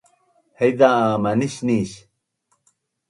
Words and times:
haiza 0.57 0.87
a 1.01 1.21
manisnis 1.23 1.91